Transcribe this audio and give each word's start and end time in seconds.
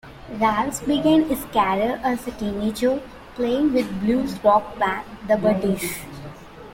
Ralphs 0.39 0.79
began 0.79 1.25
his 1.25 1.45
career 1.53 2.01
as 2.03 2.25
a 2.25 2.31
teenager, 2.31 3.03
playing 3.35 3.71
with 3.71 3.99
blues-rock 4.01 4.79
band 4.79 5.05
the 5.27 5.37
Buddies. 5.37 5.95